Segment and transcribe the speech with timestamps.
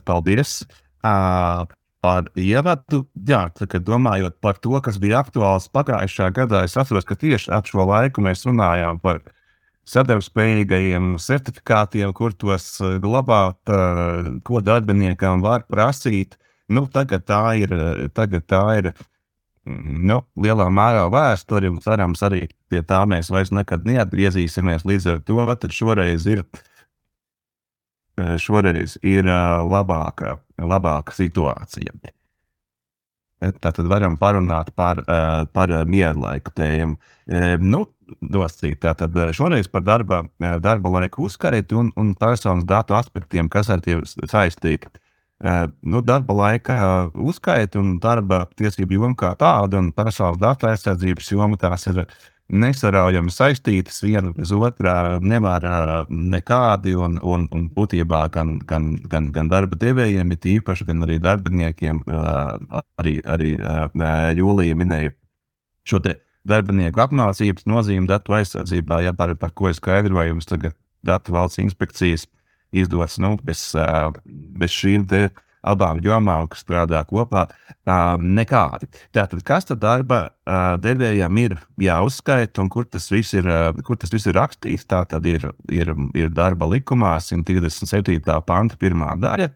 [0.00, 0.54] kas paldies
[1.04, 1.66] uh,
[2.00, 3.04] par ievadu.
[3.28, 7.68] Jā, kad domājot par to, kas bija aktuāls pagājušā gadā, es atceros, ka tieši ap
[7.68, 9.20] šo laiku mēs runājām par
[9.90, 16.38] sadarbspējīgajiem certifikātiem, kur tos glabāt, uh, ko darbiniekam var prasīt.
[16.70, 17.72] Nu, tagad tā ir,
[18.14, 18.92] tagad tā ir
[19.66, 24.86] nu, lielā mērā vēsture, un cerams, arī pie tā mēs vairs nekad neatgriezīsimies.
[24.86, 26.44] Līdz ar to šoreiz ir,
[28.40, 31.94] šoreiz ir labāka, labāka situācija.
[33.40, 35.00] Tātad varam parunāt par,
[35.54, 36.98] par mierlaiku tēmu.
[37.64, 37.86] Nu,
[38.20, 40.24] nosacīt, tātad šoreiz par darba,
[40.60, 44.90] darba laiku uzskaitu un, un personas datu aspektiem, kas ar tiem saistīti
[45.80, 46.76] nu, darba laika
[47.14, 52.02] uzskaita un darba tiesību joma kā tāda un personāla datu aizsardzības joma tās ir
[52.50, 55.64] nesaraujami saistītas viena bez otrā, nevar
[56.10, 61.20] nekādi un, un, un būtībā gan, gan, gan, gan darba devējiem, ir īpaši, gan arī
[61.22, 62.02] darbiniekiem,
[63.00, 63.54] arī, arī
[64.38, 65.14] Jūlija minēja
[65.86, 66.02] šo
[66.48, 72.26] darbinieku apmācības nozīmi datu aizsardzībā, ja par, par ko ir skaidrojums tagad datu valsts inspekcijas
[72.72, 73.70] izdots nu, bez,
[74.60, 75.06] bez šīm
[75.62, 77.46] abām jomām, kas strādā kopā,
[78.20, 78.88] nekādi.
[79.14, 80.20] Tātad, kas tad darba
[80.80, 83.48] devējiem ir jāuzskaita un kur tas viss ir,
[83.86, 84.88] kur tas viss ir rakstīts?
[84.90, 88.22] Tā tad ir, ir, ir darba likumā 127.
[88.46, 89.50] panta pirmā daļa.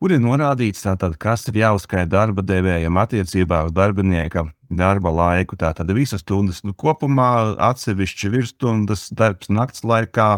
[0.00, 5.58] Kur ir norādīts, tātad, kas ir jāuzskaita darba devējiem attiecībā uz darbinieka darba laiku.
[5.60, 10.30] Tātad visas stundas nu, kopumā, atsevišķi virsstundas, darbs nakts laikā,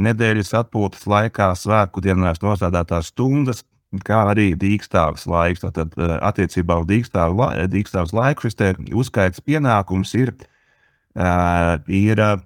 [0.00, 3.66] nedēļas atpūtas laikā, svētku dienās nostrādātās stundas,
[4.00, 5.64] kā arī dīkstāves laiks.
[5.64, 8.56] Tad, eh, attiecībā uz dīkstāvu, dīkstāves laiku šis
[8.92, 10.32] uzskaits pienākums ir,
[11.16, 12.38] uh, ir uh,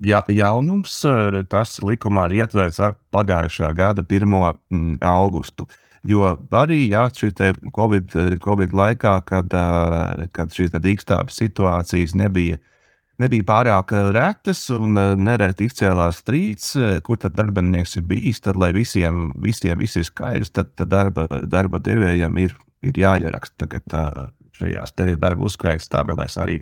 [0.00, 1.00] ja, jaunums.
[1.48, 4.28] Tas likumā ir ietverts ar pagājušā gada 1.
[4.70, 5.66] Mm, augustu.
[6.04, 7.32] Jo arī jā, šī
[7.72, 9.48] COVID, COVID laikā, kad,
[10.36, 12.73] kad šīs dīkstāves situācijas nebija uh,
[13.22, 18.42] nebija pārāk eh, retas un eh, nereti izcēlās strīds, eh, kur tad darbinieks ir bijis.
[18.44, 23.66] Tad, lai visiem, visiem viss ir skaidrs, tad, tad darba, darba devējiem ir, ir jāieraksta
[23.66, 26.60] tagad šajās darba uzskaitas tabelēs arī.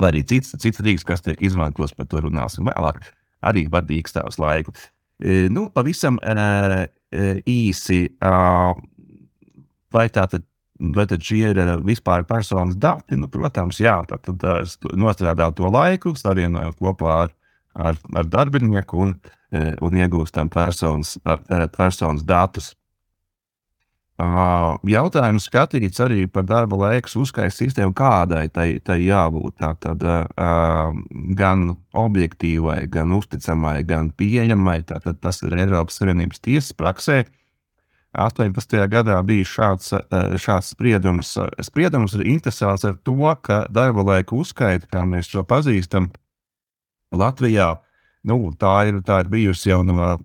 [0.00, 3.00] Vai arī cits, cits rīks, kas tiek izmantots, par to runāsim vēlāk,
[3.48, 4.74] arī var dīkstāvs laiku.
[5.48, 6.18] Nu, pavisam
[7.48, 8.00] īsi,
[9.96, 10.44] vai tā tad
[10.76, 13.16] Tad šie ir eh, vispār personas dati?
[13.16, 17.36] Nu, protams, jā, tad, tad eh, nostrādā to laiku, savienojot kopā ar,
[17.74, 19.14] ar, ar darbinieku un,
[19.52, 21.16] eh, un iegūstam personas,
[21.76, 22.74] personas datus.
[24.16, 29.58] Jautājums skatīts arī par darba laiku uzskaitas sistēmu, kādai tai, tai jābūt.
[29.60, 30.00] Tā tad
[31.36, 34.78] gan objektīvai, gan uzticamai, gan pieejamai.
[34.88, 37.26] Tātad tas ir Eiropas Savienības tiesas praksē.
[38.16, 38.86] 18.
[38.90, 41.36] gadā bija šāds, eh, šāds spriedums.
[41.62, 46.10] Spriedums ir interesants ar to, ka darba laika uzskaita, kā mēs to pazīstam,
[47.14, 47.76] Latvijā,
[48.24, 50.18] nu, tā, ir, tā ir bijusi jau no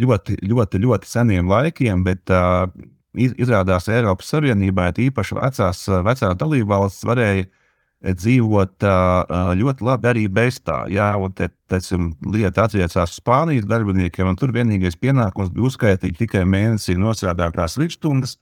[0.00, 2.66] ļoti, ļoti, ļoti seniem laikiem, bet uh,
[3.14, 7.46] izrādās Eiropas Savienībā, īpaši vecās, vecās dalībvalstis, varēja
[8.00, 8.86] dzīvot
[9.60, 10.84] ļoti labi arī bez tā.
[10.92, 16.46] Jā, un te, teicam, lieta attiecās Spānijas darbiniekiem, un tur vienīgais pienākums bija uzskaitīt tikai
[16.48, 18.38] mēnesī nostrādātās virsstundas.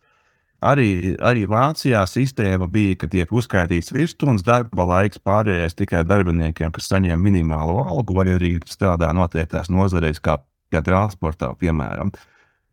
[0.58, 6.90] Arī, arī Vācijā sistēma bija, ka tiek uzskaitīts virsstundas darba laiks pārējais tikai darbiniekiem, kas
[6.90, 10.40] saņem minimālo algu, vai arī strādā noteiktās nozarēs, kā,
[10.74, 12.10] kā transportā, piemēram.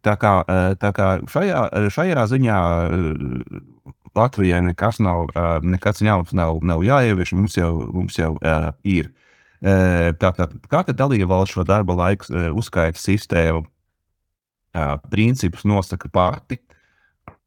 [0.06, 0.34] Tā kā,
[0.82, 1.62] tā kā šajā,
[1.94, 2.58] šajā ziņā
[4.16, 5.30] Latvijai nekas nav,
[5.64, 9.12] nekas jauns nav, nav jāievieš, mums jau, mums jau uh, ir.
[9.66, 16.12] Uh, Tātad, kā tad dalība valsts šo darba laiku uh, uzskaita sistēmu, uh, principus nosaka
[16.12, 16.60] pati.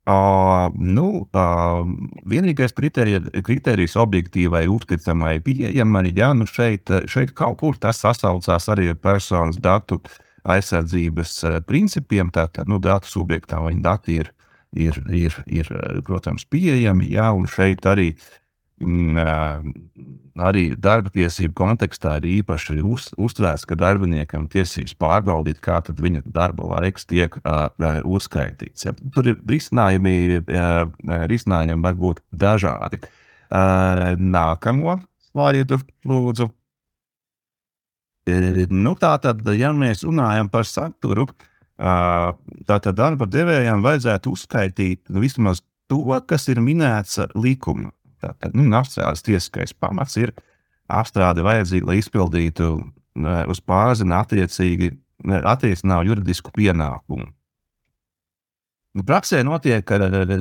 [0.09, 1.82] Uh, nu, uh,
[2.29, 8.97] vienīgais kriterijs objektīvai, uzticamai, pieejamai, ja nu šeit, šeit kaut kur tas sasaucās arī ar
[8.97, 10.00] personas datu
[10.49, 12.32] aizsardzības principiem.
[12.32, 14.32] Tātad, nu, datu subjektā viņa dati ir
[14.76, 15.70] ir, ir, ir
[16.06, 17.09] protams, pieejami.
[17.12, 18.11] Jā, un šeit arī,
[18.82, 19.73] mm,
[20.44, 26.75] arī darba tiesību kontekstā ir īpaši uz, uztvērts, ka darbiniekam tiesības pārbaudīt, kā viņa darba
[26.75, 27.70] laiks tiek uh,
[28.05, 28.88] uzskaitīts.
[28.88, 28.94] Ja.
[29.15, 30.85] Tur ir risinājumi, uh,
[31.31, 33.03] risinājumi var būt dažādi.
[33.49, 35.00] Uh, nākamo
[35.31, 36.50] slaidu, lūdzu.
[38.29, 41.48] Nu, tā tad, ja mēs runājam par saturu, uh,
[41.79, 47.93] Tātad darba devējiem vajadzētu uzskaitīt nu, vismaz to, kas ir minēts likumā.
[48.19, 50.33] Tātad nu, nacionālais tiesiskais pamats ir
[50.91, 52.73] apstrāde vajadzīga, lai izpildītu
[53.47, 54.91] uz pārzina attiecīgi
[55.27, 57.29] attiecinām juridisku pienākumu.
[58.99, 59.87] Nu, praksē notiek,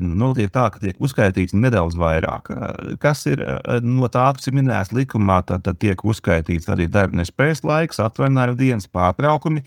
[0.02, 2.50] notiek tā, ka tiek uzskaitīts nedaudz vairāk.
[3.04, 3.44] Kas ir
[3.86, 8.90] no tā, kas ir minēts likumā, tad, tad tiek uzskaitīts arī darbnespējas laiks, atvaļinājuma dienas
[8.90, 9.62] pārtraukumi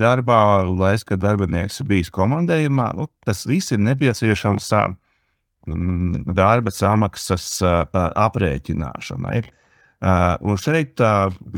[0.00, 2.90] darbā, laiks, kad darbinieks ir bijis komandējumā.
[2.96, 4.72] Nu, tas viss ir nepieciešams
[6.34, 7.60] darba samaksas
[7.92, 9.42] aprēķināšanai.
[10.00, 11.00] Un šeit,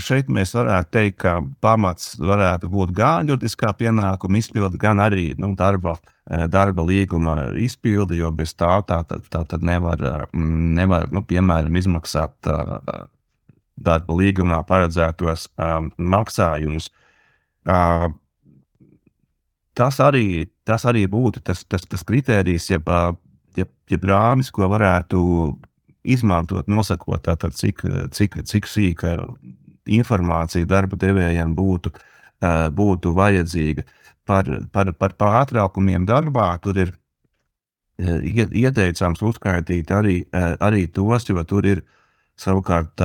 [0.03, 5.53] šeit mēs varētu teikt, ka pamats varētu būt gan juridiskā pienākuma izpilde, gan arī nu,
[5.55, 5.95] darba,
[6.51, 12.35] darba līguma izpilde, jo bez tā tā, tā, tā, tā nevar, nevar nu, piemēram, izmaksāt
[13.79, 15.47] darba līgumā paredzētos
[15.99, 16.91] maksājumus.
[17.63, 18.09] Uh,
[19.75, 22.89] tas, arī, tas arī būtu tas, tas, tas kritērijs, jeb,
[23.57, 25.21] jeb, jeb rāmis, ko varētu
[26.03, 29.15] izmantot, nosakot, tātad, cik, cik, cik sīka
[29.87, 31.93] informācija darba devējiem būtu,
[32.75, 33.87] būtu vajadzīga.
[34.27, 36.93] Par, par, par pārtraukumiem darbā tur ir
[37.99, 41.83] ieteicams uzskaitīt arī, arī tos, jo tur ir
[42.39, 43.03] savukārt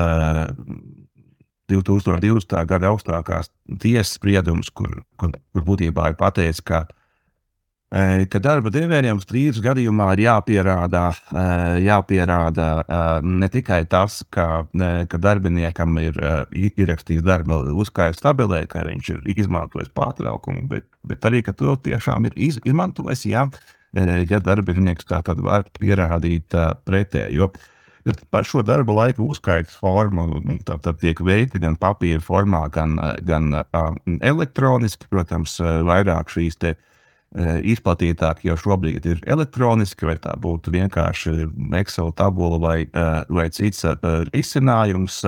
[1.71, 2.59] 2020.
[2.69, 6.85] gada augstākās tiesas spriedums, kur, kur, kur būtībā ir pateicis, ka
[7.87, 11.03] ka darba devējiem strīdus gadījumā ir jāpierāda,
[11.79, 12.65] jāpierāda
[13.23, 14.65] ne tikai tas, ka,
[15.07, 16.19] ka darbiniekam ir
[16.51, 22.27] ierakstīts darba uzskaits tabelē, ka viņš ir izmantojis pārtraukumu, bet, bet arī, ka to tiešām
[22.27, 23.47] ir iz, izmantojis, ja,
[23.95, 27.53] ja darbinieks tā tad var pierādīt pretējo.
[28.31, 32.95] Par šo darba laiku uzskaitas formu tā, tā tiek veikta gan papīra formā, gan,
[33.27, 33.51] gan
[34.21, 35.09] elektroniski.
[35.11, 36.75] Protams, vairāk šīs te,
[37.67, 41.33] izplatītāk jau šobrīd ir elektroniski, vai tā būtu vienkārši
[41.79, 42.77] Excel tabula vai,
[43.27, 43.83] vai cits
[44.31, 45.21] risinājums.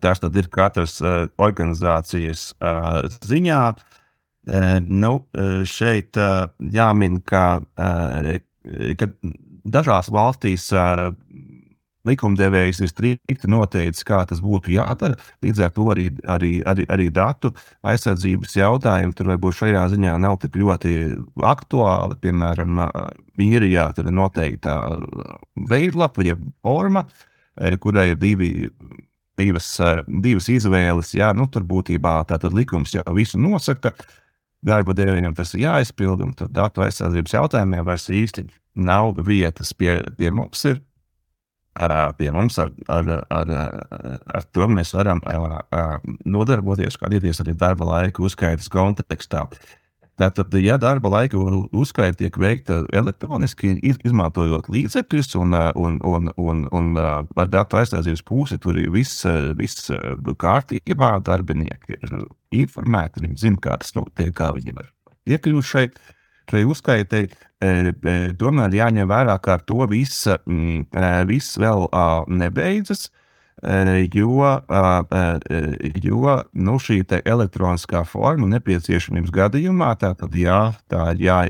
[0.00, 0.96] Tas ir katras
[1.36, 2.46] organizācijas
[3.28, 3.62] ziņā.
[4.88, 5.12] Nu,
[5.68, 6.16] šeit
[6.72, 7.44] jāmin, ka,
[7.76, 9.08] ka
[9.64, 10.70] dažās valstīs
[12.08, 15.18] likumdevējs ir strikti noteicis, kā tas būtu jādara.
[15.44, 17.52] Līdz ar to arī, arī, arī, arī datu
[17.86, 20.96] aizsardzības jautājumi tur varbūt šajā ziņā nav tik ļoti
[21.52, 22.18] aktuāli.
[22.22, 22.82] Piemēram,
[23.42, 24.76] īrijā tur ir noteikta
[25.70, 27.06] veidlapa, jeb forma,
[27.80, 28.52] kurai ir divi.
[29.40, 29.64] Divas,
[30.22, 33.94] divas izvēles, jā, nu, tur būtībā tātad likums jau visu nosaka.
[34.62, 38.46] Darba devējiem tas ir jāizpild, un tad datu aizsardzības jautājumiem vairs īsti
[38.78, 39.72] nav vietas.
[39.74, 40.78] Pie, pie mums ir
[42.18, 43.52] pie mums ar, ar, ar,
[44.36, 45.22] ar to mēs varam
[46.24, 49.46] nodarboties, skatīties arī darba laika uzskaitas kontekstā.
[50.22, 51.40] Tātad, ja darba laika
[51.74, 58.60] uzskaita tiek veikta elektroniski, izmantojot līdzekļus, un, un, un, un, un ar datu aizsardzības pusi
[58.62, 59.26] tur ir viss,
[59.58, 59.90] viss
[60.38, 62.18] kārtībā, darbinieki ir
[62.62, 64.92] informēti, viņi zina, kā tas notiek, kā viņi var
[65.28, 65.98] iekļūt šeit
[66.50, 67.22] šai uzskaitai,
[67.62, 71.86] e, e, tomēr jāņem vērā, ka ar to viss, mm, e, viss vēl
[72.28, 73.08] nebeidzas.
[73.62, 74.46] Jo,
[76.02, 81.44] jo nu, šī elektroniskā forma nepieciešamības gadījumā, tātad, jā, tā jā,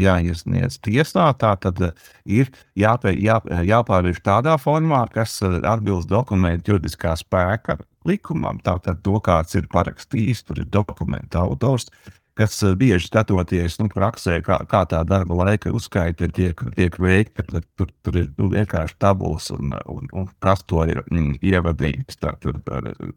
[0.00, 1.82] jāiesniedz tiesā, tā tad
[2.24, 3.36] ir jāpē, jā,
[3.68, 10.62] jāpārvērš tādā formā, kas atbilst dokumentu juridiskā spēka likumam, tātad to, kāds ir parakstījis, tur
[10.64, 11.90] ir dokumenta autors,
[12.36, 17.46] kas eh, bieži skatoties nu, praksē, kā, kā tā darba laika uzskaita tiek, tiek veikta.
[17.78, 22.20] Tur, tur ir nu, vienkārši tabulas un, un, un kas to ir mm, ievadījis.
[22.20, 22.60] Tā tur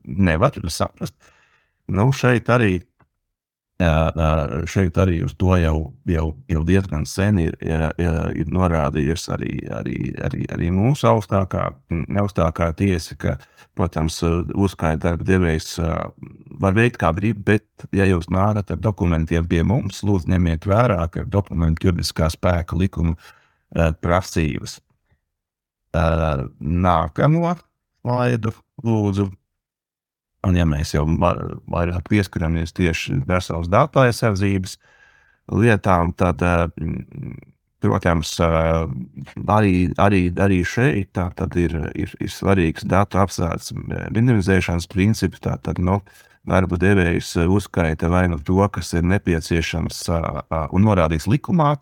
[0.04, 1.16] nevar saprast.
[1.90, 2.80] Nu, šeit arī
[3.80, 7.86] Šeit arī uz to jau, jau, jau diezgan sen ir, ir,
[8.36, 11.70] ir norādījusi arī, arī, arī, arī mūsu augstākā,
[12.20, 13.38] augstākā tiesa, ka,
[13.80, 14.20] protams,
[14.52, 15.78] uzskaita darba devējs
[16.60, 21.00] var veikt kā grib, bet, ja jūs nākat ar dokumentiem pie mums, lūdzu, ņemiet vērā,
[21.14, 23.16] ka dokumentu juridiskā spēka likuma
[24.04, 24.82] prasības.
[26.60, 28.52] Nākamo slaidu
[28.84, 29.32] lūdzu.
[30.48, 34.78] Un, ja mēs jau vairāk pieskaramies tieši veselas datu aizsardzības
[35.52, 36.70] lietām, tad, eh,
[37.84, 38.88] protams, eh,
[39.48, 41.28] arī, arī, arī šeit tā,
[41.60, 43.74] ir, ir, ir svarīgs datu apsvērts
[44.16, 45.40] minimizēšanas princips.
[45.44, 46.00] Tātad, nu,
[46.48, 50.06] darba devējs uzskaita vai nu to, kas ir nepieciešams
[50.72, 51.76] un norādīts likumā,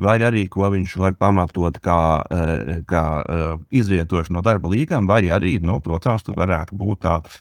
[0.00, 3.04] vai arī ko viņš var pamatot kā, eh, kā
[3.70, 7.38] izvietošanu no darba līgām, vai arī, nu, protams, tur varētu būt tāds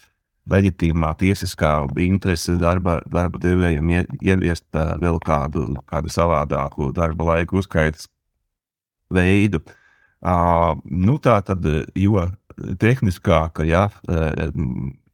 [0.49, 3.91] leģitīmā tiesiskā interese darba, darba devējiem
[4.21, 8.07] ieviest vēl kādu, kādu savādāku darba laiku uzskaitas
[9.13, 9.61] veidu.
[10.19, 11.63] Uh, nu, tā tad,
[11.95, 12.25] jo
[12.79, 13.85] tehniskāka, ja,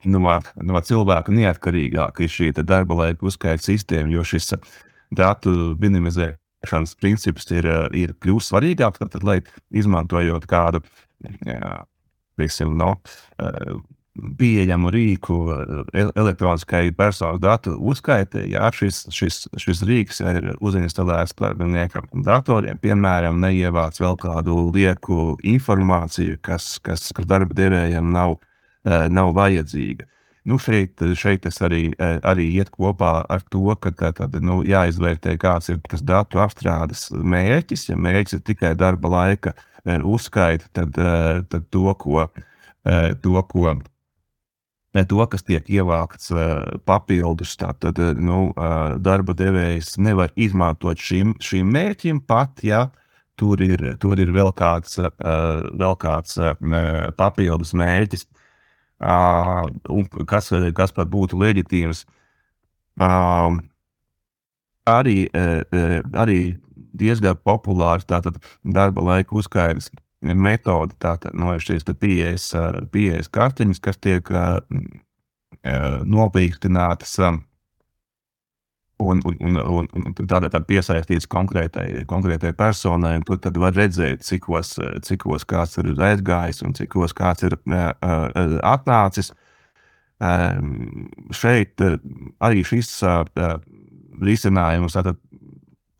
[0.05, 4.55] no, no cilvēka neatkarīgāka ir šī darba laika uzskaita sistēma, jo šis
[5.15, 9.03] datu minimizēšanas princips ir, ir kļuvis svarīgāks.
[9.03, 10.81] Tad, lai izmantojot kādu
[11.45, 11.83] jā,
[12.39, 12.95] pieksim, no,
[14.15, 15.37] pieejamu rīku
[15.93, 23.99] elektroniskai personas datu uzskaitē, ja šis, šis, šis rīks ir uzinstalēts darbiniekam datoriem, piemēram, neievāc
[23.99, 28.37] vēl kādu lieku informāciju, kas, kas, kas darba devējiem nav,
[28.85, 30.07] nav vajadzīga.
[30.45, 35.33] Nu, šeit, šeit tas arī, arī iet kopā ar to, ka tā, tad, nu, jāizvērtē,
[35.41, 37.87] kāds ir tas datu apstrādes mērķis.
[37.89, 39.55] Ja mērķis ir tikai darba laika
[39.85, 41.01] uzskaita, tad,
[41.49, 42.27] tad to, ko,
[43.25, 43.73] to, ko
[45.03, 46.31] to, kas tiek ievākts
[46.87, 48.53] papildus, tad nu,
[49.03, 52.85] darba devējs nevar izmantot šim, šim mērķim pat, ja
[53.35, 56.39] tur ir, tur ir vēl kāds, vēl kāds
[57.19, 58.27] papildus mērķis,
[60.31, 62.05] kas, kas pat būtu leģitīvs.
[64.85, 65.17] Arī,
[66.15, 66.39] arī
[66.95, 69.91] diezgan populārs tātad darba laika uzskaitas
[70.21, 72.51] metode, tātad no šīs pieejas,
[72.91, 74.29] pieejas kartiņas, kas tiek
[76.05, 77.41] nopīktinātas un,
[79.25, 83.17] un, un, un, un tādā, tādā piesaistīts konkrētai, konkrētai personai.
[83.27, 87.57] Tur tad var redzēt, cikos, cikos kāds ir aizgājis un cikos kāds ir
[88.63, 89.33] atnācis.
[91.35, 91.83] Šeit
[92.39, 92.93] arī šis
[94.23, 95.19] risinājums tātad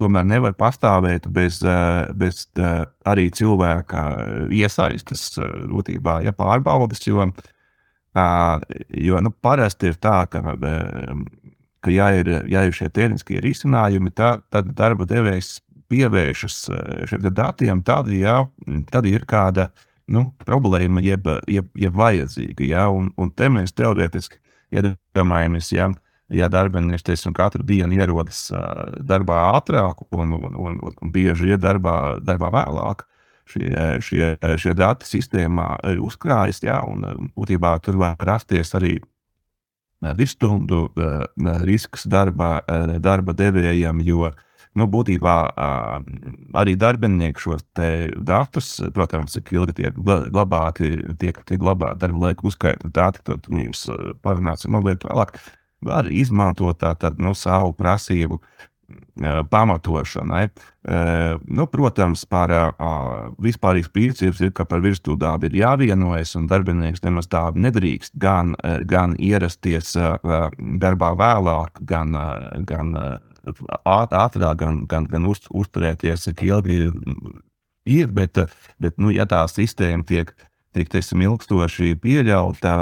[0.02, 4.04] tomēr nevar pastāvēt bez, eh, bez eh, arī cilvēka
[4.54, 7.04] iesaistas eh, būtībā, ja pārbaudas.
[7.08, 7.30] Jo,
[9.06, 10.42] jo nu, parasti ir tā, ka,
[11.84, 15.60] ka ja, ir, ja ir šie tehniskie risinājumi, tā, tad darba devējs
[15.92, 16.62] pievēršas
[17.12, 18.40] šiem datiem, tad, ja,
[18.92, 19.70] tad ir kāda
[20.10, 22.66] nu, problēma, jeb, jeb, jeb vajadzīga.
[22.66, 24.42] Ja, un, un te mēs teorētiski
[24.74, 25.92] iedomājamies, ja
[26.34, 28.48] ja darbinieks teiksim, katru dienu ierodas
[29.06, 33.06] darbā ātrāk un, un, un, un bieži iet darbā, darbā vēlāk,
[33.50, 33.70] šie,
[34.02, 38.98] šie, šie dati sistēmā uzkrājas, jā, un būtībā tur var rasties arī
[40.18, 40.88] virstundu
[41.66, 42.60] risks darba,
[43.02, 44.32] darba devējiem, jo
[44.76, 45.36] nu, būtībā
[46.62, 47.64] arī darbinieki šos
[48.28, 53.86] datus, protams, cik ilgi tiek glabāti, tiek, tiek glabāti darba laika uzskaita dati, tad mums
[54.26, 55.40] parunāsim mazliet vēlāk
[55.84, 58.40] var izmantot tātad, nu, savu prasību
[59.50, 60.48] pamatošanai.
[61.48, 62.52] Nu, protams, par
[63.42, 68.54] vispārīgs princips ir, ka par virstūdām ir jāvienojas, un darbinieks nemaz tā nedrīkst gan,
[68.86, 69.96] gan ierasties
[70.84, 72.14] darbā vēlāk, gan,
[72.70, 72.94] gan
[73.86, 76.84] ātrāk, gan, gan, gan uz, uzturēties, cik ilgi
[77.86, 78.12] ir.
[78.14, 78.38] Bet,
[78.82, 80.34] bet nu, ja tā sistēma tiek
[80.76, 82.74] tiek teiksim, ilgstoši pieļauta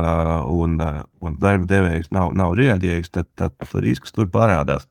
[0.50, 0.80] un,
[1.24, 4.88] un darba devējs nav, nav rēģējis, tad, tad risks tur parādās.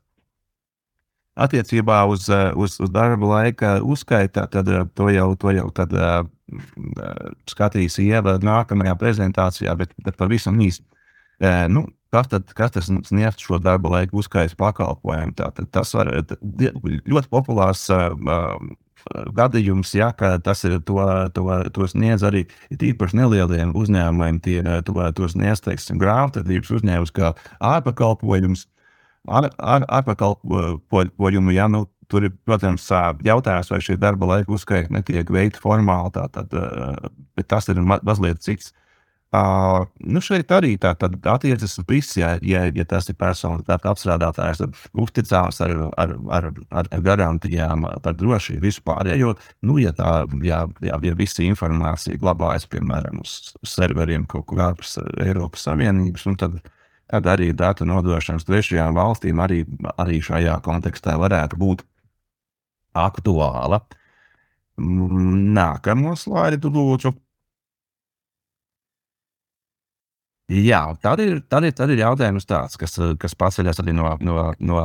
[1.32, 2.26] Attiecībā uz,
[2.60, 5.94] uz, uz darba laika uzskaitā, tad to jau, to jau tad,
[7.48, 10.84] skatīs Ieva nākamajā prezentācijā, bet, bet pavisam īsi.
[11.72, 15.32] Nu, kas tad, kas tas sniedz šo darba laika uzskaitas pakalpojumu?
[15.38, 17.88] Tātad tas var ļoti populārs
[19.36, 20.98] gadījums, ja tas ir to,
[21.34, 25.64] to, to sniedz arī tīpaši nelieliem uzņēmumiem, tie to, to sniedz,
[26.00, 28.68] grāmatvedības uzņēmums kā ārpakalpojums.
[29.30, 32.88] Ar, ar, ārpakalpojumu, ja nu, tur ir, protams,
[33.24, 36.56] jautājums, vai šī darba laika uzskaita netiek veikta formāli, tā, tad,
[37.38, 38.72] bet tas ir mazliet cits.
[39.32, 44.60] Uh, nu šeit arī tā attiecas uz visu, ja, ja, ja tas ir personīgi apstrādātājs,
[44.60, 49.32] tad uzticās ar, ar, ar, ar garantijām par drošību vispārējo.
[49.64, 54.98] Nu, ja tā, ja, ja, ja visa informācija glabājas, piemēram, uz, serveriem kaut kur ārpus
[55.24, 56.60] Eiropas Savienības, tad,
[57.08, 59.62] tad arī datu nodošanas trešajām valstīm arī,
[59.96, 61.88] arī šajā kontekstā varētu būt
[63.00, 63.80] aktuāla.
[64.76, 67.16] Nākamo slaidu lūdzu.
[70.50, 74.48] Jā, tad ir, tad ir, tad ir jautājums tāds, kas, kas paceļas arī no, no,
[74.58, 74.80] no,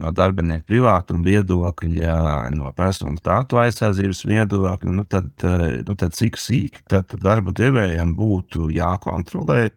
[0.00, 2.14] no darbinieku privātuma viedokļa,
[2.56, 4.94] no personas datu aizsardzības viedokļa.
[4.96, 5.28] Nu tad,
[5.86, 9.68] nu tad cik sīki tad darba devējiem būtu jākontrolē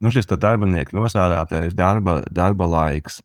[0.00, 3.20] nu, šis darbinieku nosādātais darba, darba laiks.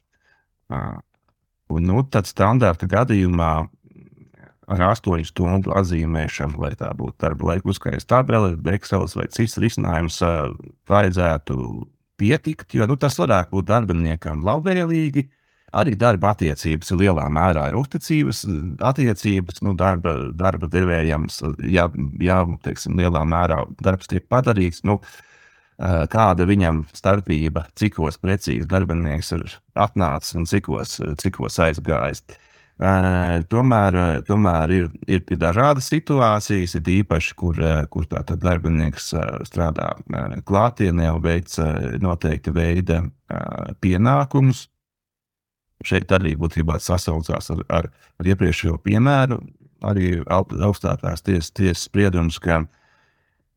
[0.71, 3.51] Un, nu, tad standarta gadījumā
[4.69, 10.21] ar 8 stundu atzīmēšanu, vai tā būtu darba laika uzskaits tabele, Excel vai cits risinājums,
[10.89, 11.57] vajadzētu
[12.21, 15.27] pietikt, jo nu, tas varētu būt darbiniekam labvēlīgi.
[15.71, 18.41] Arī darba attiecības ir lielā mērā ir uzticības
[18.83, 19.61] attiecības.
[19.63, 21.39] Nu, darba, darba devējams,
[21.71, 21.85] ja,
[22.19, 24.97] ja teiksim, lielā mērā darbs tiek padarīts, nu,
[26.11, 29.47] kāda viņam starpība, cikos precīzi darbinieks ir
[29.79, 32.25] atnācis un cikos, cikos aizgājis.
[32.81, 33.95] Tomēr,
[34.25, 37.59] tomēr ir, ir dažādas situācijas, ir īpaši, kur,
[37.93, 39.11] kur tātad darbinieks
[39.45, 39.91] strādā
[40.49, 41.53] klātienē un veic
[42.01, 43.03] noteikta veida
[43.85, 44.65] pienākumus.
[45.85, 47.89] Šeit arī būtībā sasaucās ar, ar,
[48.21, 49.37] ar iepriekšējo piemēru,
[49.85, 52.80] arī augstākās tiesas ties spriedums, ka uh,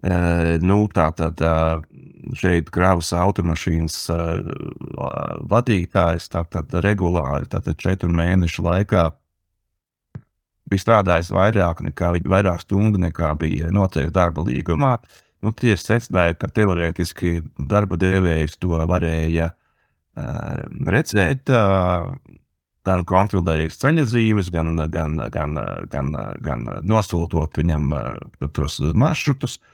[0.05, 1.41] Nu, tā tad
[2.37, 3.97] šeit kravas automašīnas
[5.49, 9.07] vadītājs tātad regulāri, tātad četru mēnešu laikā
[10.69, 14.95] bija strādājis vairāk nekā vairāk stundu nekā bija noteikti darba līgumā.
[15.45, 22.15] Nu, tiesa secināja, ka teorētiski darba devējs to varēja uh, redzēt, uh,
[22.85, 25.61] gan kontrolējot ceļa zīmes, gan, gan, gan,
[25.93, 29.59] gan, gan nosūtot viņam uh, tos maršrutus.
[29.61, 29.74] Uh,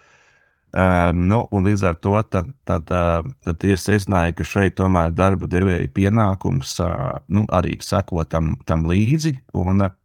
[0.71, 5.49] Uh, nu, līdz ar to tad, tad, uh, tad tiesa secināja, ka šeit tomēr darba
[5.51, 9.35] devēja pienākums uh, nu, arī sekot tam, tam līdzi.
[9.59, 9.97] Un, uh,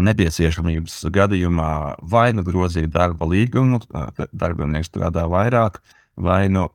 [0.00, 1.72] nepieciešamības gadījumā
[2.08, 3.82] vai nu grozīt darba līgumu,
[4.32, 5.82] darbinieks strādā vairāk,
[6.16, 6.68] vai nu,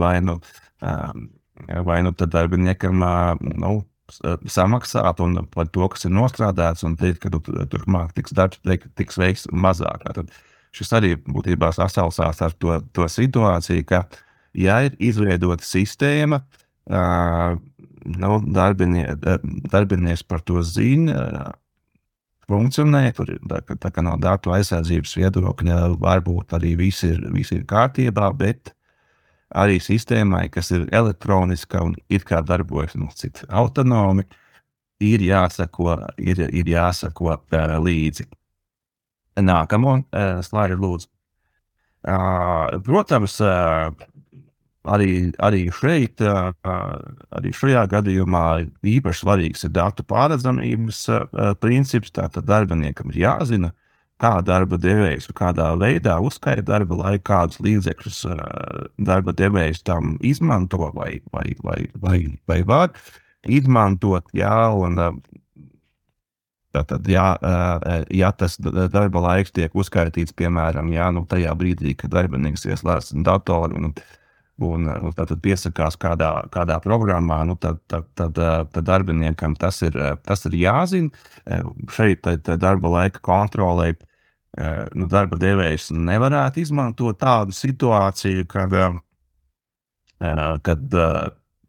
[0.00, 0.40] vai nu,
[1.86, 3.04] vai nu darbiniekam
[3.62, 3.74] nu,
[4.50, 8.58] samaksāt un par to, kas ir nostrādāts, un teikt, ka tu, turpmāk tiks darbs
[8.98, 10.02] tiks veikts mazāk.
[10.18, 10.34] Tad,
[10.72, 14.04] šis arī būtībā sasaucās ar to, to situāciju, ka,
[14.56, 16.42] ja ir izveidota sistēma,
[16.88, 17.58] uh,
[18.18, 19.06] nu, darbinie,
[19.72, 21.52] darbinieks par to zina,
[22.50, 27.64] funkcionē, tur tā, tā kā no datu aizsardzības viedokļa varbūt arī viss ir, viss ir
[27.68, 28.74] kārtībā, bet
[29.54, 33.10] arī sistēmai, kas ir elektroniska un it kā darbojas nu,
[33.48, 34.24] autonomi,
[35.02, 37.36] ir jāsako, ir, ir jāsako
[37.82, 38.28] līdzi.
[39.40, 41.08] Nākamo uh, slaidu lūdzu.
[42.02, 43.92] Uh, protams, uh,
[44.84, 46.50] arī, arī šeit, uh,
[47.38, 48.46] arī šajā gadījumā
[48.82, 52.12] īpaši svarīgs ir datu pārredzamības uh, princips.
[52.14, 53.72] Tātad darbiniekam ir jāzina,
[54.22, 60.16] kā darba devējs un kādā veidā uzskaita darba laiku, kādus līdzekļus uh, darba devējs tam
[60.20, 62.18] izmanto vai, vai, vai, vai,
[62.50, 62.92] vai var
[63.46, 64.26] izmantot.
[64.36, 65.41] Jā, un, uh,
[66.72, 67.26] Tātad, ja,
[68.08, 73.76] ja tas darba laiks tiek uzskaitīts, piemēram, jā, nu, tajā brīdī, kad darbinieks ieslēdz datoru
[73.76, 73.90] un,
[74.64, 78.40] un, un tātad piesakās kādā, kādā programmā, nu, tad, tad, tad,
[78.72, 81.12] tad darbiniekam tas ir, tas ir jāzina.
[81.92, 83.92] Šeit tā darba laika kontrolē
[84.96, 88.74] nu, darba devējs nevarētu izmantot tādu situāciju, kad,
[90.64, 90.98] kad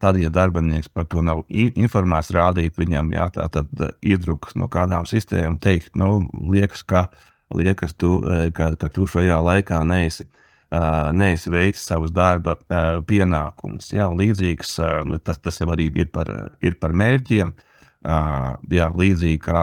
[0.04, 4.68] Tad, ja darbinieks par to nav informēts, rādīt viņam, jā, tā tad eh, iedrukas no
[4.68, 7.06] kādām sistēmām, teikt, nu, liekas, ka,
[7.56, 12.58] liekas tu, eh, ka, ka tu šajā laikā neesi, uh, neesi veicis savus darba
[13.08, 13.94] pienākumus.
[13.96, 17.56] Jā, līdzīgs, uh, tas, tas jau arī ir par, ir par mērķiem.
[18.04, 19.60] Jā, līdzīgi kā,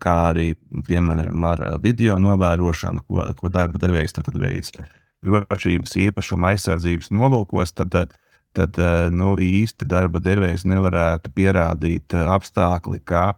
[0.00, 0.54] kā arī,
[0.86, 4.72] piemēram, ar video novērošanu, ko, ko darba devējs veids
[5.26, 8.14] drošības īpašuma aizsardzības nolūkos, tad uh,
[8.56, 13.30] tad eh, nu, īsti darba devējs nevarētu pierādīt eh, apstākli, ka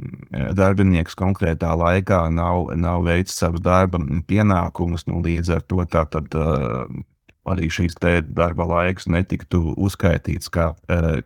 [0.00, 5.06] mm, darbinieks konkrētā laikā nav, nav veicis savus darba pienākumus.
[5.10, 6.86] Nu, līdz ar to tā, tad, uh,
[7.52, 10.72] arī šīs darba laiks netiktu uzskaitīts kā,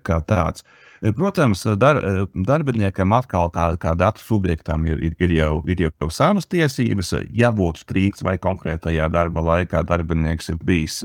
[0.07, 0.65] kā tāds.
[0.67, 0.86] Uh,
[1.17, 2.01] Protams, dar,
[2.33, 7.15] darbiniekam atkal kā, kā datu subjektam ir, ir, ir, jau, ir jau savas tiesības.
[7.37, 11.03] Ja būtu strīds vai konkrētajā darba laikā darbinieks ir bijis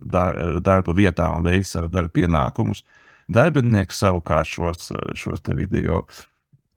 [0.00, 2.84] dar, darba vietā un veicis savu darba pienākumus,
[3.28, 6.04] darbinieks savukārt šos, šos video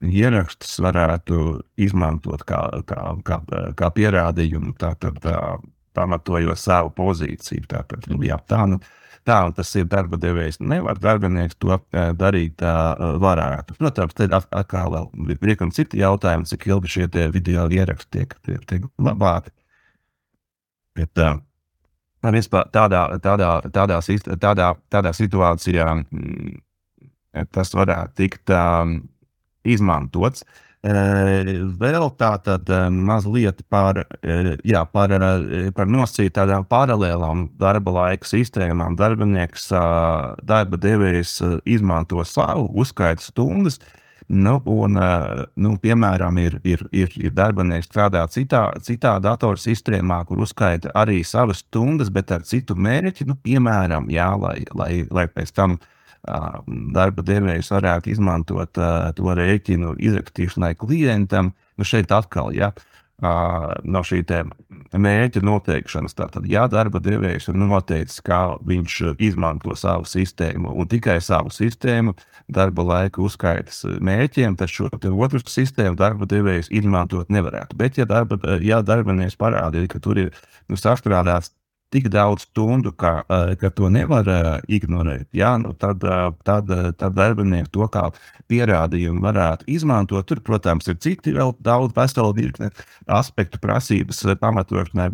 [0.00, 3.40] ierakstus varētu izmantot kā, kā, kā,
[3.76, 5.36] kā pierādījumu, tātad tā,
[5.96, 7.66] pamatojot savu pozīciju.
[7.70, 8.80] Tātad, nu, jā, tā, nu,
[9.30, 10.60] tā un tas ir darba devējs.
[10.60, 13.76] Nevar darbinieks to eh, darīt tā eh, varētu.
[13.78, 18.88] Protams, tad atkal vēl virkni citi jautājumi, cik ilgi šie video ieraksti tiek, tiek, tiek
[18.98, 19.54] labāti.
[20.98, 21.38] Bet, uh,
[22.34, 24.00] vispār tādā, tādā, tādā,
[24.42, 26.56] tādā, tādā situācijā mm,
[27.54, 28.96] tas varētu tikt um,
[29.64, 30.42] izmantots.
[30.42, 34.00] Uh, Vēl tātad mazliet par,
[34.64, 35.12] jā, par,
[35.76, 38.96] par nosacīt tādām paralēlām darba laika sistēmām.
[38.96, 39.68] Darbinieks,
[40.40, 43.80] darba devējs izmanto savu uzskaitu stundas.
[44.30, 44.94] Nu, un,
[45.58, 51.64] nu, piemēram, ir, ir, ir, ir darbinieks strādā citā, citā datorsistēmā, kur uzskaita arī savas
[51.64, 53.26] stundas, bet ar citu mērķi.
[53.28, 55.88] Nu, piemēram, jā, lai, lai, lai pēc tam uh,
[56.26, 58.76] darba devējs varētu izmantot
[59.16, 61.54] to rēķinu izrakstīšanai klientam.
[61.80, 62.72] Nu šeit atkal, ja,
[63.20, 64.22] no šī
[64.96, 66.16] mērķa noteikšanas.
[66.16, 72.16] Tātad, ja darba devējs ir noteicis, kā viņš izmanto savu sistēmu un tikai savu sistēmu
[72.50, 77.76] darba laika uzskaitas mērķiem, tad šo otru sistēmu darba devējs izmantot nevarētu.
[77.78, 80.32] Bet, ja, darba, ja darbinieks parādīja, ka tur ir
[80.68, 81.52] nu, sastrādāts
[81.90, 83.24] tik daudz stundu, ka,
[83.60, 84.28] ka to nevar
[84.70, 86.04] ignorēt, jā, nu tad,
[86.46, 88.06] tad, tad darbinieki to kā
[88.50, 90.28] pierādījumu varētu izmantot.
[90.28, 92.70] Tur, protams, ir citi vēl daudz veselu virkni
[93.10, 95.10] aspektu prasības pamatošanai,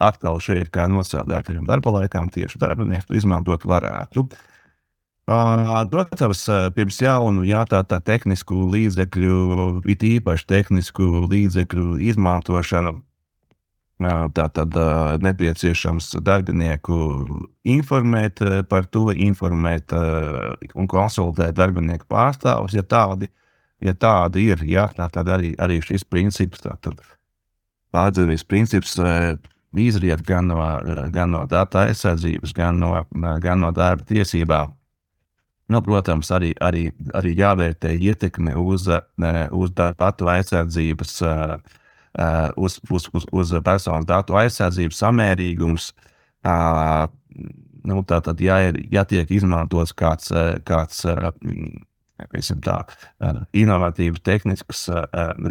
[0.00, 4.28] atkal šeit, kā nosēdētājiem darba laikām, tieši darbinieki to izmantot varētu.
[5.30, 9.36] Protams, pirms jaunu, jā, tā, tā tehnisku līdzekļu,
[9.92, 12.96] it īpaši tehnisku līdzekļu izmantošanu
[14.00, 14.76] Tā tad
[15.20, 16.96] nepieciešams darbinieku
[17.68, 23.28] informēt par to, informēt un konsultēt darbinieku pārstāvus, ja tādi,
[23.84, 24.64] ja tādi ir.
[24.64, 26.64] Ja, tad arī, arī šis princips,
[27.92, 28.96] pārdzīvības princips,
[29.76, 30.62] izriet gan no,
[31.12, 32.94] gan no datu aizsardzības, gan no,
[33.42, 34.72] gan no darba tiesībām.
[35.70, 38.88] Nu, protams, arī, arī, arī jāvērtē ietekme uz,
[39.54, 41.76] uz datu aizsardzības uh,
[42.10, 45.92] Uh, uz, uz, uz, uz personas datu aizsardzības samērīgums.
[46.42, 47.06] Uh,
[47.86, 51.04] nu, Tātad, ja, ir, ja tiek izmantots kāds, uh, kāds
[52.66, 52.80] tā,
[53.56, 54.88] inovatīvs tehnisks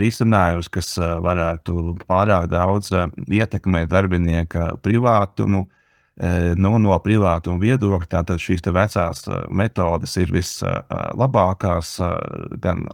[0.02, 2.92] risinājums, kas varētu pārāk daudz
[3.26, 5.64] ietekmēt darbinieka privātumu,
[6.60, 11.96] nu, no privātuma viedokļa, tātad šīs vecās metodes ir vislabākās,
[12.62, 12.86] gan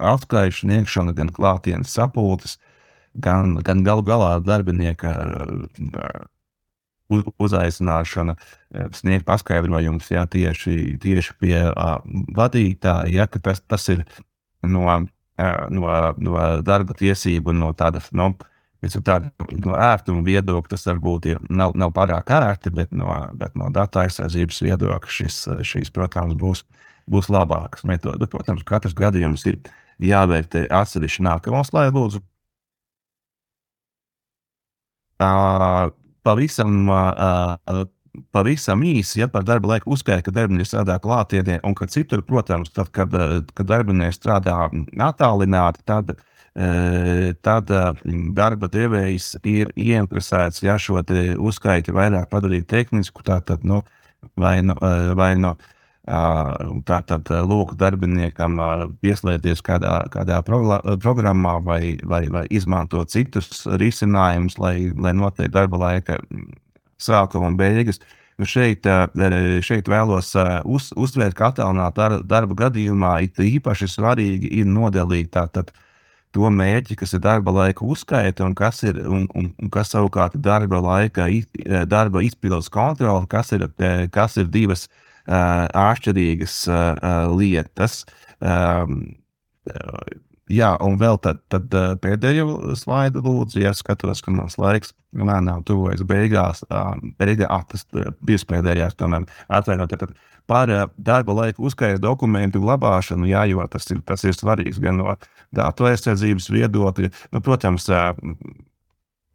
[0.62, 2.60] sniegšana, gan klātienes sapulces
[3.16, 5.14] gan, gan galu galā darbinieka
[7.10, 8.36] uz, uzaicināšana,
[8.96, 12.00] sniegt paskaidrojumus jā, tieši, tieši pie uh,
[12.38, 14.04] vadītāja, ja, ka tas, tas ir
[14.66, 15.08] no, uh,
[15.70, 18.12] no, no darba tiesību no tādas.
[18.16, 18.34] No,
[18.86, 19.32] Tāda,
[19.64, 24.04] no ērtuma viedokļa tas varbūt ir, nav, nav pārāk ērti, bet no, bet no datu
[24.04, 26.62] aizsardzības viedokļa šis, šīs, protams, būs,
[27.10, 28.20] būs labākas metodas.
[28.22, 29.58] Bet, protams, katrs gadījums ir
[30.06, 32.22] jāvērtē atsevišķi nākamā slēdz, lūdzu.
[36.26, 36.90] Pavisam,
[38.36, 42.72] pavisam īsi, ja par darba laiku uzskaita, ka darbinieks strādā klātienē, un ka citur, protams,
[42.76, 43.14] tad, kad,
[43.56, 44.58] kad darbinieks strādā
[45.08, 46.16] attālināti, tad,
[47.46, 47.76] tad
[48.38, 51.04] darba devējs ir ieinteresēts ja, šo
[51.44, 53.84] uzskaiti vairāk padarīt tehnisku, tātad, nu,
[54.40, 54.76] vai, nu,
[55.16, 55.75] vai no, nu,
[56.06, 58.60] Tātad, lūk, darbiniekam
[59.02, 66.20] pieslēgties kādā, kādā programmā vai, vai, vai izmantot citus risinājumus, lai, lai noteikti darba laika
[67.02, 67.98] sākuma un beigas.
[68.38, 68.86] Nu šeit,
[69.66, 70.30] šeit vēlos
[70.68, 75.72] uz, uzsvērt, ka attēlināta darba gadījumā īpaši svarīgi ir nodalīt tātad,
[76.36, 80.36] to mērķi, kas ir darba laika uzskaita un kas ir, un, un, un kas savukārt
[80.36, 81.30] ir darba laika
[81.88, 83.66] darba izpildes kontrole, kas ir,
[84.12, 86.60] kas ir divas uh, atšķirīgas
[87.36, 88.04] lietas.
[90.46, 96.04] Jā, un vēl tad, tad pēdējo slaidu lūdzu, ja skatos, ka mans laiks lēnām tuvojas
[96.06, 96.62] beigās,
[97.18, 97.88] beigās, tas
[98.22, 100.14] bija pēdējais, tomēr atvainojiet, tad
[100.46, 100.70] par
[101.02, 105.16] darba laiku uzskaitu dokumentu glabāšanu, jā, jo tas ir, tas ir svarīgs gan no
[105.56, 107.90] datu aizsardzības viedokļa, nu, protams,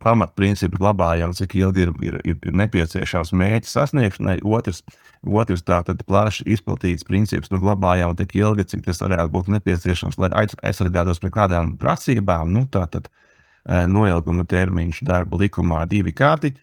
[0.00, 4.38] pamatprincipu glabājam, cik ilgi ir, ir, ir nepieciešams mērķis sasniegšanai.
[4.48, 4.82] Otrs,
[5.26, 10.32] otrs tātad plaši izplatīts princips, nu, glabājam tik ilgi, cik tas varētu būt nepieciešams, lai
[10.40, 12.52] aizsargātos pret kādām prasībām.
[12.54, 16.54] Nu, tātad e, noilguma termiņš darba likumā divi kārti.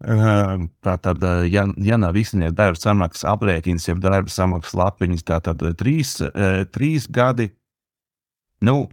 [0.00, 0.16] E,
[0.86, 6.16] tātad, e, ja, ja nav izsniegts darba samaksas aprēķins, jeb darba samaksas lapiņas, tātad trīs,
[6.72, 7.50] trīs gadi.
[8.64, 8.86] Nu,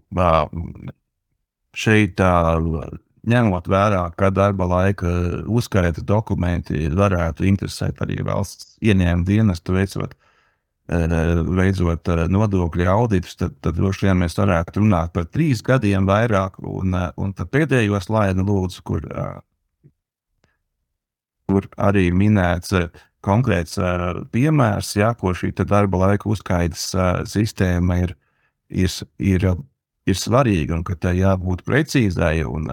[1.73, 2.19] šeit
[3.29, 5.09] ņemot vērā, ka darba laika
[5.47, 10.15] uzskaita dokumenti varētu interesēt arī valsts ieņēmuma dienestu, veicot,
[10.91, 11.15] eh,
[11.59, 16.59] veicot eh, nodokļu auditus, tad, tad droši vien mēs varētu runāt par trīs gadiem vairāk.
[16.59, 19.07] Un, eh, un tad pēdējo slaidu lūdzu, kur,
[21.47, 22.75] kur arī minēts
[23.23, 23.79] konkrēts
[24.35, 26.89] piemērs, jā, ko šī darba laika uzskaitas
[27.31, 28.17] sistēma ir,
[28.67, 29.53] ir, ir
[30.09, 32.43] ir svarīga un ka tai jābūt precīzai.
[32.47, 32.67] Un,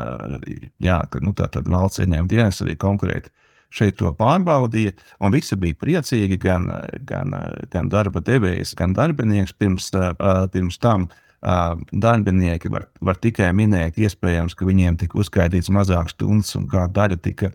[0.82, 3.32] jā, ka, nu, tā tad valsts ieņēmuma dienas arī konkrēti
[3.70, 4.96] šeit to pārbaudīja.
[5.22, 6.68] Un visi bija priecīgi, gan,
[7.06, 7.34] gan,
[7.70, 9.92] gan darba devējs, gan darbinieks pirms,
[10.54, 11.08] pirms tam.
[11.40, 17.16] Darbinieki var, var tikai minēt, iespējams, ka viņiem tika uzskaitīts mazāk stundas un kā daļa
[17.24, 17.48] tika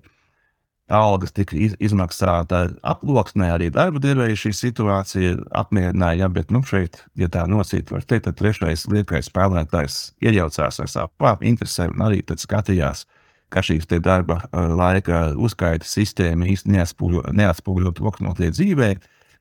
[0.91, 6.25] algas tika iz, izmaksāta aploksnē, arī darba devēja šī situācija apmierināja.
[6.25, 10.91] Ja, bet nu, šeit, ja tā nosīt, var teikt, tad trešais liekais spēlētājs iejaucās ar
[10.91, 13.05] savu interesēm un arī skatījās,
[13.49, 18.95] ka šīs darba laika uzskaita sistēma īstenībā neatspoguļo to, kas notiek dzīvē.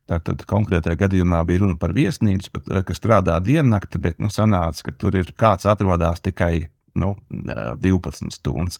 [0.04, 2.50] Tātad konkrētajā gadījumā bija runa par viesnīcu,
[2.84, 6.66] kas strādā diennakti, bet nu, sanāca, ka tur ir kāds atrodas tikai
[7.00, 8.78] nu, 12 stundas.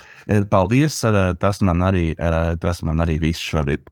[0.50, 1.00] Paldies!
[1.40, 2.07] Tas man arī,
[2.62, 3.88] tas man arī viss šobrīd